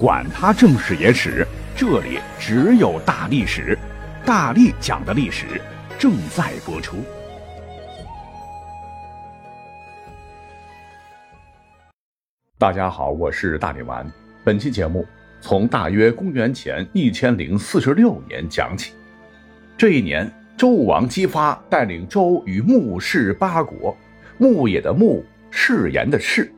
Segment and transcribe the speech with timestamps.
[0.00, 3.78] 管他正史野史，这里只有大历史，
[4.24, 5.60] 大力讲的历史
[5.98, 6.96] 正在播出。
[12.56, 14.10] 大家好，我是大力丸。
[14.42, 15.06] 本期节目
[15.38, 18.94] 从大约公元前一千零四十六年讲起。
[19.76, 23.94] 这一年，周武王姬发带领周与穆氏八国，
[24.38, 26.50] 牧野的牧，誓言的誓。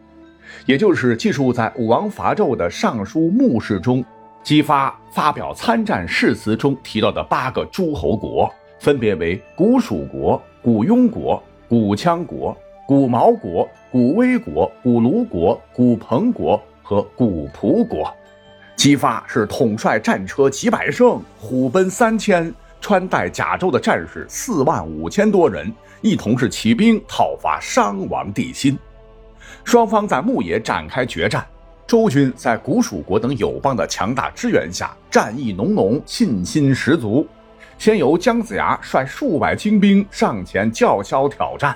[0.66, 4.04] 也就是记述在武王伐纣的尚书穆氏中，
[4.42, 12.56] 姬发发表参战誓词中提到的八个诸侯国，分别为古蜀国、古雍国、古羌国、
[12.86, 18.12] 古毛国、古威国、古卢国、古彭国和古蒲国。
[18.74, 28.76] 姬发是统帅战车几百乘，虎贲三千，穿戴甲胄的战士四万五千多人，一同是起兵讨伐商王帝辛。
[29.64, 31.46] 双方在牧野展开决战，
[31.86, 37.26] 周军在古蜀国等友邦的强大支援下，战意浓浓，信心十足。
[37.78, 41.74] 先由姜子牙率数百精兵上前叫嚣挑战，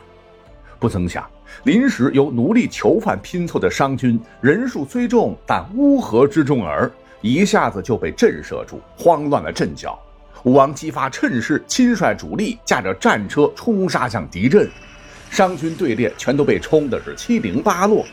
[0.78, 1.28] 不曾想，
[1.64, 6.88] 临时由奴隶囚犯拼凑的商军人数虽众，但乌合之众耳，
[7.22, 9.98] 一下子就被震慑住，慌乱了阵脚。
[10.44, 14.70] 武王姬发趁势亲率主力，驾着战车冲杀向敌阵。
[15.30, 18.04] 商军队列全都被冲的是七零八落，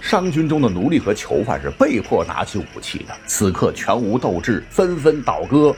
[0.00, 5.74] 商军中的奴隶和囚犯是被迫拿起武器的，此刻全无斗志，纷纷倒戈。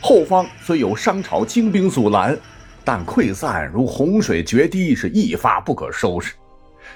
[0.00, 2.36] 后方虽有商朝精兵阻拦，
[2.82, 6.32] 但溃散如洪水决堤，是一发不可收拾。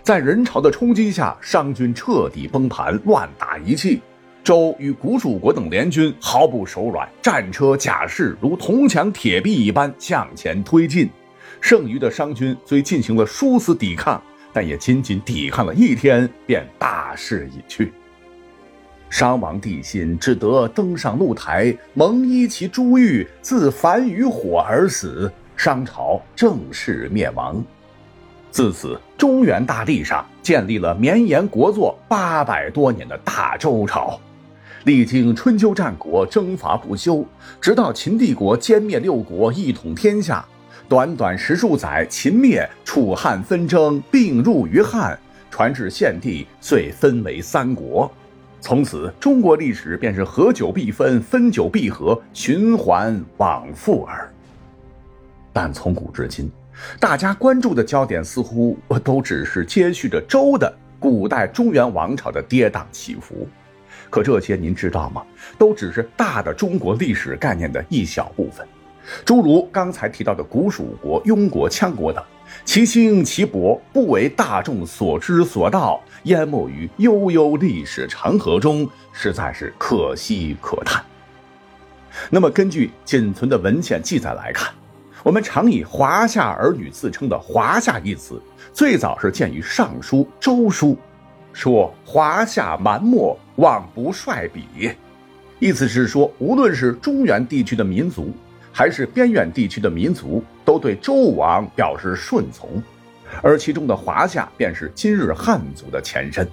[0.03, 4.01] 在人潮的冲击下，商军彻底崩盘，乱打一气。
[4.43, 11.09] 周与古蜀国等联军毫不手软，战车甲士如铜墙铁壁一般向前推进。
[11.65, 17.91] 剩余的商军虽进行了殊死抵抗，但也仅仅抵抗了一天，便大势已去。
[19.09, 25.33] 商王帝辛只得登上露台，蒙衣其珠玉，自焚于火而死。
[25.57, 27.65] 商朝正式灭亡。
[28.51, 34.21] 自此，中原大地上建立了绵延国祚八百多年的大周朝，
[34.85, 37.25] 历经春秋战国，征伐不休，
[37.59, 40.47] 直到秦帝国歼灭六国，一统天下。
[40.89, 45.19] 短短十数载，秦灭，楚汉纷争并入于汉，
[45.51, 48.11] 传至献帝，遂分为三国。
[48.61, 54.31] 从此，中国历史便是合久必分，分久必合，循环往复耳。
[55.53, 56.51] 但从古至今，
[57.01, 63.49] 大家关注的焦点似乎都只是接续着周的古代中原王朝的跌宕起伏。
[64.11, 65.23] 可这些您知道吗？
[65.59, 68.67] 都只是大的中国历史概念的一小部分。
[69.25, 72.23] 诸如刚才提到的古蜀国、庸国、羌国等，
[72.65, 81.05] 其兴其勃不为大众所知所道，淹没于悠悠历史长河中，实在是可惜可叹。
[82.31, 84.73] 那么，根据仅存的文献记载来看，
[85.23, 88.41] 我们常以华夏儿女自称的“华夏”一词，
[88.73, 90.89] 最早是见于《尚书·周书》，
[91.53, 94.95] 说“华夏蛮漠，望不率比”，
[95.59, 98.33] 意思是说，无论是中原地区的民族。
[98.77, 102.83] 还是边远地区的民族都对周武王表示顺从，
[103.41, 106.45] 而其中的华夏便是今日汉族的前身。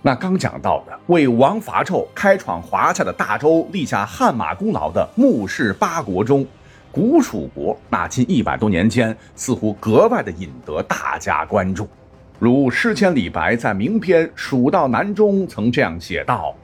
[0.00, 6.46] 那刚讲到的为王伐纣、开创华夏的大周立下汗马功劳的穆氏八国中，
[6.90, 11.86] 古蜀国那近一百多年间似乎格外的引得大家关注。
[12.38, 16.54] 如诗仙李白在名篇《蜀道难》中曾这样写道。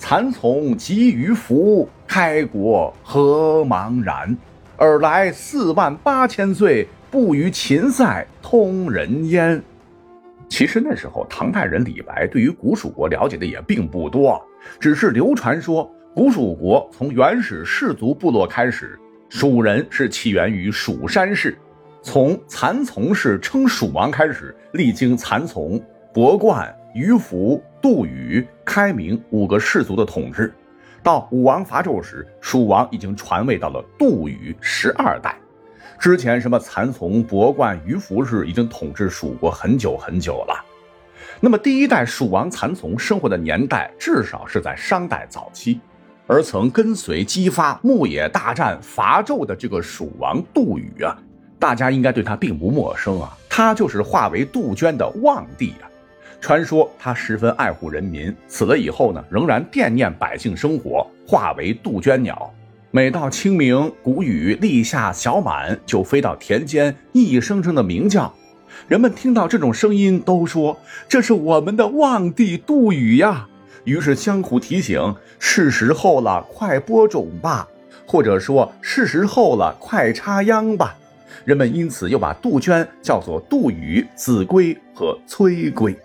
[0.00, 4.34] 蚕丛及鱼凫，开国何茫然！
[4.78, 9.62] 尔来四万八千岁，不与秦塞通人烟。
[10.48, 14.42] 其实那时候，唐代人李白对于古蜀国了解的也并不多，
[14.80, 21.54] 只是流传说，古蜀国从原始氏族部落开始，蜀人是起源于蜀山氏，
[22.00, 25.78] 从蚕丛氏称蜀王开始，历经蚕丛、
[26.14, 26.74] 伯冠。
[26.94, 30.52] 于福、杜宇、开明五个氏族的统治，
[31.02, 35.36] 到武王伐纣时，蜀王已经传位到了杜宇十二代。
[35.98, 40.64] 之前什么蚕丛、伯冠、于福氏已经统治蜀国很久很久了。
[41.40, 45.80] 那么第一代蜀王蚕丛生活的年代，至少是在商代早期。
[46.26, 51.16] 而曾跟随姬发牧野大战伐纣的这个蜀王杜宇啊，
[51.58, 55.89] 大家应该对他并不陌生啊，他就是化为杜鹃的望帝啊。
[56.40, 62.52] 传说他十分爱护人民，死了以后呢，仍然惦念百姓生活，化为杜鹃鸟。
[62.90, 68.34] 每到清明，谷雨立夏小满，就飞到田间，一声声的鸣叫。
[68.88, 70.76] 人们听到这种声音，都说
[71.08, 73.46] 这是我们的望帝杜宇呀。
[73.84, 77.68] 于是相互提醒：“是时候了，快播种吧。”
[78.06, 80.96] 或者说是时候了，快插秧吧。
[81.44, 85.96] 人们因此又把杜鹃叫做杜宇、子规和崔规。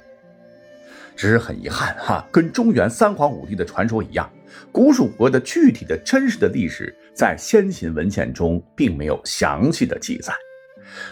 [1.16, 4.30] 只是很遗憾哈，跟中原三皇五帝的传说一样，
[4.72, 10.34] 古蜀国的具体的真实的历史在先秦文献中并没有详细的记载，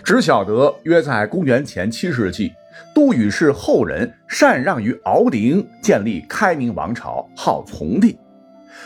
[0.03, 2.51] 只晓得约在公元前七世纪，
[2.93, 8.17] 杜宇氏后人禅让于敖陵，建立开明王朝，号从帝。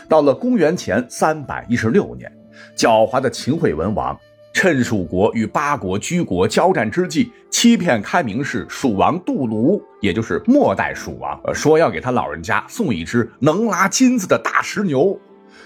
[0.08, 2.30] 到了公元前三百一十六年，
[2.76, 4.18] 狡猾的秦惠文王
[4.52, 15.18] 趁蜀国与八国居国交战之际，欺骗开明氏蜀王杜卢，也就是末代蜀王，说要给他老人家送一只能拉金子的大石牛。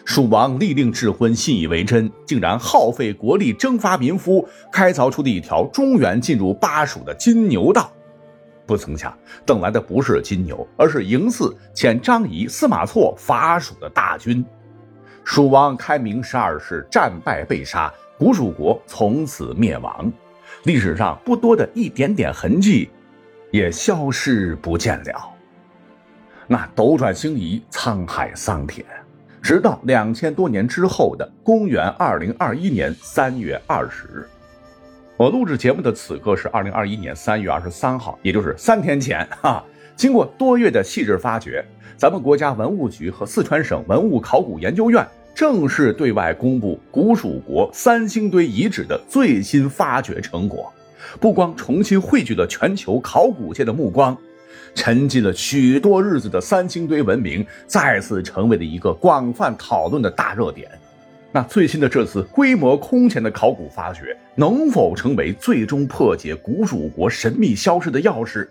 [0.04, 7.90] 蜀王立令智昏，信以为真，竟然耗费国力征发民夫，开凿出了一条中原进入巴蜀的金牛道。
[8.66, 14.44] 不曾想，等来的不是金牛，而是嬴驷遣张仪、司马错伐蜀的大军。
[15.24, 20.08] 蜀王开明十二世战败被杀，古蜀国从此灭亡，
[20.62, 22.88] 历史上不多的一点点痕迹
[23.50, 25.28] 也消失不见了。
[26.46, 28.86] 那斗转星移，沧海桑田，
[29.42, 34.28] 直到两千多年之后的公元二零二一年三月二十日。
[35.16, 39.26] 我录制节目的此刻是二零二一年三月二十三号，也就是三天前。
[39.40, 39.64] 哈，
[39.96, 41.64] 经过多月的细致发掘，
[41.96, 45.04] 咱们国家文物局和四川省文物考古研究院
[45.34, 50.72] 正式对外公布古蜀国三星堆遗址的最新发掘成果，
[51.18, 54.16] 不光重新汇聚了全球考古界的目光，
[54.74, 60.70] 沉寂了许多日子的三星堆文明再次成为了一个广泛讨论的大热点。
[61.34, 68.46] 那最新的这次规模空前的考古发掘，能否成为最终破解古蜀国神秘消失的钥匙，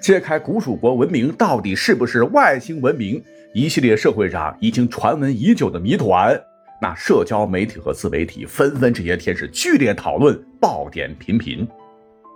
[0.00, 3.22] 揭开古蜀国文明到底是不是外星文明
[3.54, 6.38] 一系列社会上已经传闻已久的谜团？
[6.80, 11.66] 那社交媒体和自媒体纷纷这些天是剧烈讨论，爆点频频。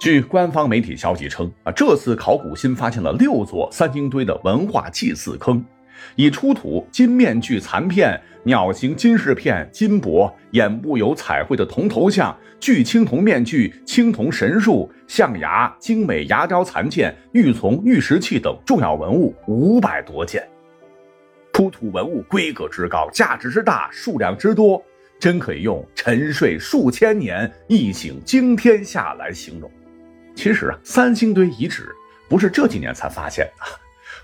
[0.00, 5.62] 据官方媒体消息称，啊，这次考古新发现了六座三星堆的文化祭祀坑。
[6.16, 20.46] 已出土金面具残片、鸟形金饰片、金箔、眼部有彩绘的铜头像、巨青铜面具、青铜神树、象牙、精美牙雕残件、玉琮、玉石器等重要文物五百多件。
[21.52, 24.82] 出土文物规格之高、价值之大、数量之多，
[25.18, 29.70] 真可以用“沉睡数千年，一醒惊天下”来形容。
[30.34, 31.94] 其实啊，三星堆遗址
[32.30, 33.64] 不是这几年才发现的。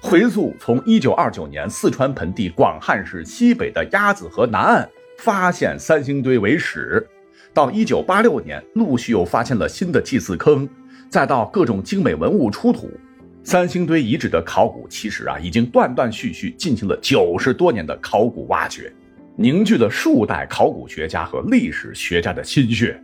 [0.00, 4.88] 回溯从一九二九年四川盆地广汉市西北的鸭子河南岸
[5.18, 7.04] 发现三星堆为始，
[7.54, 10.68] 到一九八六年陆续又发现了新的祭祀坑，
[11.08, 12.90] 再到各种精美文物出土，
[13.42, 18.92] 三星堆遗址的考古其实啊已经断断续续进行了九十多年的考古挖掘，
[19.34, 23.02] 凝聚了数代考古学家和历史学家的心血，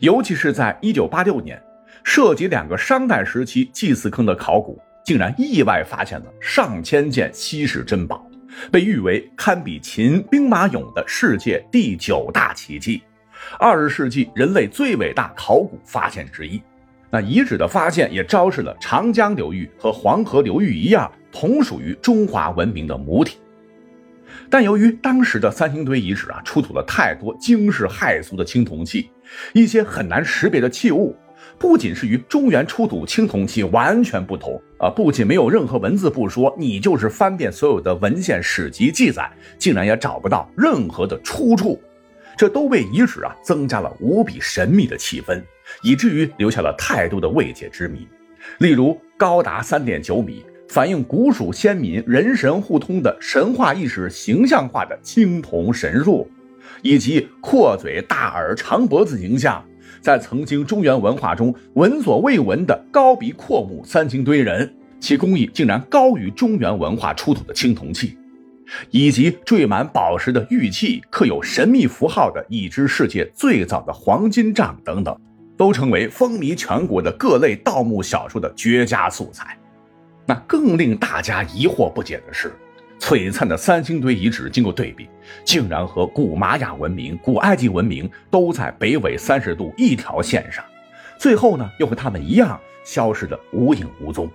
[0.00, 1.62] 尤其是在一九八六年，
[2.02, 4.80] 涉及两个商代时期祭祀坑的考古。
[5.04, 8.26] 竟然意外发现了上千件稀世珍宝，
[8.72, 13.02] 被誉为堪比秦兵马俑的世界第九大奇迹，
[13.58, 16.60] 二十世纪人类最伟大考古发现之一。
[17.10, 23.36] 那遗址的发现也昭示了长江流域和黄河流域一样，同属于中华文明的母体。
[24.48, 29.10] 但由于当时的三星堆遗址啊，出土了太多惊世骇俗的青铜器，
[29.52, 31.14] 一些很难识别的器物。
[31.58, 41.80] 不仅是与中原出土青铜器完全不同啊，不仅没有任何文字不说，你就是翻遍所有的文献史籍记载，竟然也找不到任何的出处，
[42.36, 45.42] 这都为遗址啊增加了无比神秘的气氛，
[45.82, 48.06] 以至于留下了太多的未解之谜。
[48.58, 56.28] 例如，高达三点九米、反映古蜀先民人神互通的神话意识形象化的青铜神树，
[56.82, 59.64] 以及阔嘴大耳长脖子形象。
[60.04, 64.70] 在曾经中原文化中闻所未闻的高鼻阔目三星堆人，
[65.00, 68.18] 其工艺竟然高于中原文化出土的青铜器，
[68.90, 75.18] 以及缀满宝石的玉器、刻有神秘符号的已知世界最早的黄金杖等等，
[75.56, 79.56] 都成为风靡全国的各类盗墓小说的绝佳素材。
[80.26, 82.52] 那更令大家疑惑不解的是。
[83.04, 85.06] 璀璨的三星堆遗址经过对比，
[85.44, 90.64] 竟然和古玛雅文明、古埃及文明都在北纬三十度一条线上，
[91.18, 94.26] 最后呢又和他们一样消失的无影无踪。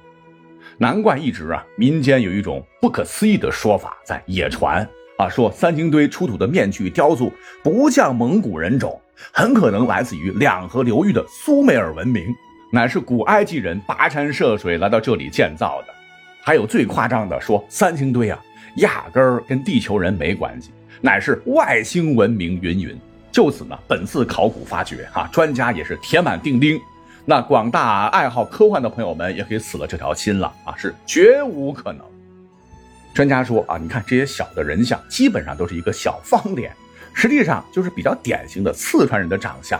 [0.78, 7.34] 难怪一直啊，民间有一种不可思议的说法在野传啊，说三星堆出土的面具雕塑
[7.64, 9.02] 不像蒙古人种，
[9.34, 12.24] 很可能来自于两河流域的苏美尔文明，
[12.72, 15.94] 乃是古埃及人跋山涉水来到这里建造的。
[16.44, 18.40] 还有最夸张的说，三星堆啊。
[18.76, 22.98] 压根儿跟地球人没关系，乃是外星文明云云。
[23.32, 26.80] 就此呢，本次考古发掘，哈，专家也是铁板钉钉。
[27.26, 32.04] 那广大爱好科幻的朋友们也可以死了这条心了啊，是绝无可能。
[33.14, 36.72] 专家说啊，你看这些小的人像，基本上都是一个小方脸，
[37.14, 39.80] 实际上就是比较典型的四川人的长相。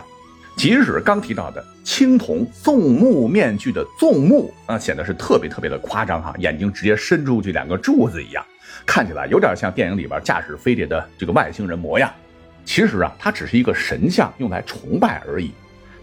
[0.60, 8.46] 即使刚提到的青铜纵目面具的纵目啊，显得是特别特别的夸张哈，眼睛直接伸出去两个柱子一样，
[8.86, 12.12] 看起来有点像电影里边驾驶飞碟的这个外星人模样。
[12.66, 15.50] 其实啊，它只是一个神像，用来崇拜而已。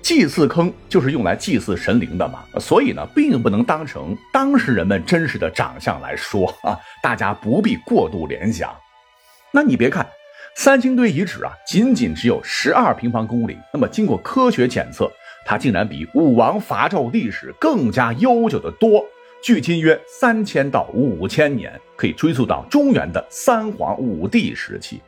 [0.01, 8.75] 祭祀坑就是用来祭祀神灵的嘛，所以呢，并不能当成当时人们真实的长相来说啊，大家不必过度联想。
[9.53, 10.07] 那你别看
[10.59, 15.13] 三星堆遗址啊，仅仅只有十二平方公里，那么经过科学检测，
[15.45, 19.05] 它竟然比武王伐纣历史更加悠久的多，
[19.43, 24.99] 距今约三千到五千年，可以追溯到中原的三皇五帝时期。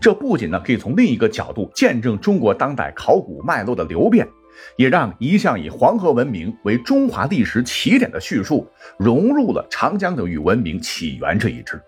[0.00, 4.24] 这不仅呢可以从另一个角度见证中国当代考古脉络的流变，
[4.76, 8.64] 也让一向以黄河文明为中华历史起点的叙述
[8.96, 11.82] 融入了长江流域文明起源这一支。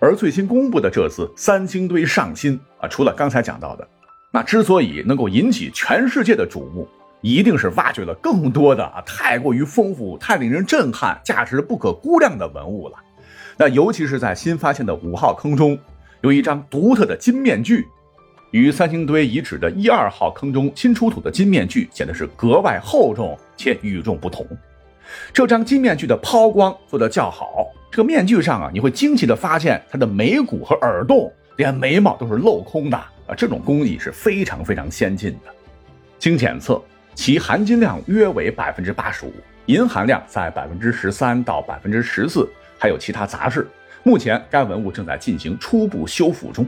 [0.00, 3.86] 而最新公布的这次三星堆上新啊，除了刚才讲到的，
[4.32, 6.88] 那之所以能够引起全世界的瞩目，
[7.20, 12.94] 一定是挖掘了更多的啊太过于丰富、太令人震撼、价值不可估量的文物了。
[13.56, 15.78] 那尤其是在新发现的五号坑中。
[16.22, 17.88] 有一张独特的金面具，
[18.50, 24.46] 与三星堆遗址的一二号坑中新出土的金面具显得是格外厚重且与众不同。
[25.32, 35.52] 这张金面具的抛光做得较好，这个面具上啊，你会惊奇的发现它的眉骨和耳洞连眉毛都是镂空的啊，这种工艺是非常非常先进的。
[36.16, 36.80] 经检测，
[37.16, 39.32] 其含金量约为百分之八十五，
[39.66, 43.66] 银含量在百分之十三到百分之十四，还有其他杂质。
[44.04, 46.64] 目前该文物正在进行初步修复中。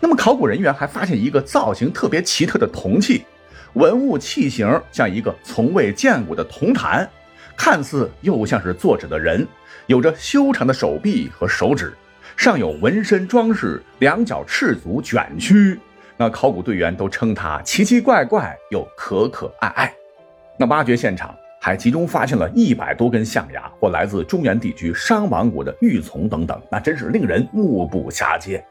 [0.00, 3.22] 那么，考古人员还发现一个造型特别奇特的铜器，
[3.74, 7.06] 文物器型像一个从未见过的铜坛，
[7.54, 9.46] 看似又像是坐着的人，
[9.86, 11.92] 有着修长的手臂和手指，
[12.36, 15.78] 上有纹身装饰，两脚赤足卷曲。
[16.16, 19.94] 那考古队员都称它奇奇怪怪又可可爱爱。
[20.58, 21.34] 那挖掘现场。
[21.64, 28.64] 还集中发现了一百多根象牙或来自中原地区商王国的玉琮等等，那真是令人目不暇接。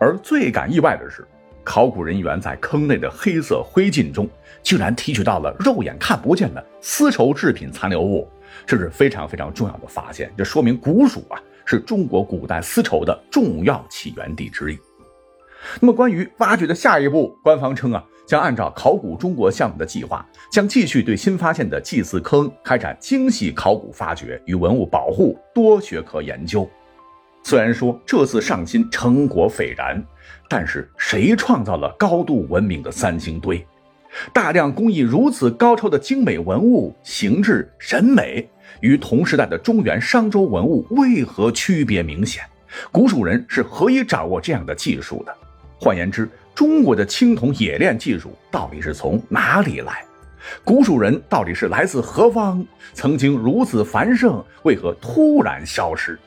[0.00, 1.24] 而最感意外的是，
[1.62, 4.28] 考古人员在坑内的黑色灰烬中，
[4.64, 8.28] 竟然提取到了肉眼看不见的丝绸制品残留物，
[8.66, 10.32] 这是非常非常重要的发现。
[10.36, 14.78] 这说明古蜀啊是中国古代丝绸的重要起源地之一。
[15.80, 18.04] 那么，关于挖掘的下一步，官方称啊。
[18.26, 26.66] 将按照考古中国项目的计划，将继续对新发现的祭祀坑开展精细考古发掘与文物保护多学科研究。
[27.42, 30.02] 虽然说这次上新成果斐然，
[30.48, 33.62] 但是谁创造了高度文明的三星堆？
[34.32, 38.48] 大量工艺如此高超的精美文物形制审美，
[38.80, 42.42] 与同时代的中原商周文物为何区别明显？
[42.90, 45.34] 古蜀人是何以掌握这样的技术的？
[45.78, 50.04] 换言之，中国的青铜冶炼技术到底是从哪里来？
[50.62, 52.64] 古蜀人到底是来自何方？
[52.92, 56.18] 曾经如此繁盛，为何突然消失？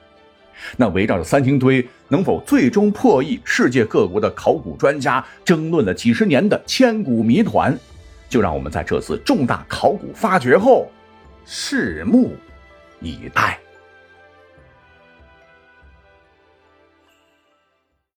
[0.76, 7.78] 那围绕着三星堆能否最终破译世界各国的考古专家争论了几十年的千古谜团，
[8.30, 10.90] 就让我们在这次重大考古发掘后，
[11.46, 12.34] 拭目
[13.02, 13.60] 以待。